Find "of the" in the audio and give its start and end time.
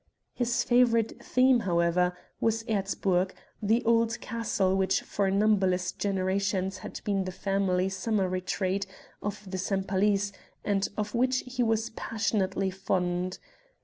9.21-9.57